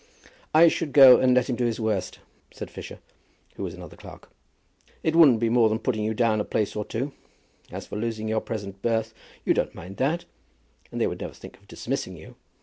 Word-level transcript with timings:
"I 0.51 0.67
should 0.67 0.93
go 0.93 1.19
and 1.19 1.35
let 1.35 1.47
him 1.47 1.55
do 1.55 1.65
his 1.65 1.79
worst," 1.79 2.17
said 2.51 2.71
Fisher, 2.71 2.97
who 3.53 3.61
was 3.61 3.75
another 3.75 3.95
clerk. 3.95 4.31
"It 5.03 5.15
wouldn't 5.15 5.39
be 5.39 5.47
more 5.47 5.69
than 5.69 5.77
putting 5.77 6.03
you 6.03 6.15
down 6.15 6.41
a 6.41 6.43
place 6.43 6.75
or 6.75 6.83
two. 6.85 7.11
As 7.71 7.89
to 7.89 7.95
losing 7.95 8.27
your 8.27 8.41
present 8.41 8.81
berth 8.81 9.13
you 9.45 9.53
don't 9.53 9.75
mind 9.75 9.97
that, 9.97 10.25
and 10.91 10.99
they 10.99 11.05
would 11.05 11.21
never 11.21 11.35
think 11.35 11.55
of 11.59 11.67
dismissing 11.67 12.17
you." 12.17 12.35